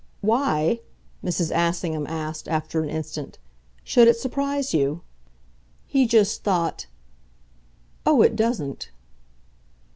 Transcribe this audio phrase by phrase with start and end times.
[0.21, 0.79] "Why,"
[1.23, 1.51] Mrs.
[1.55, 3.37] Assingham asked after an instant,
[3.83, 5.01] "should it surprise you?"
[5.85, 6.87] He just thought.
[8.03, 8.89] "Oh, it doesn't!"